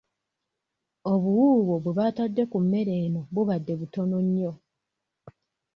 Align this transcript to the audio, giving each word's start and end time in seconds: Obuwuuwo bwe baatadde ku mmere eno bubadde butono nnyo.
Obuwuuwo 1.11 1.75
bwe 1.83 1.95
baatadde 1.97 2.43
ku 2.51 2.57
mmere 2.63 2.93
eno 3.05 3.21
bubadde 3.33 3.73
butono 3.79 4.17
nnyo. 4.25 4.53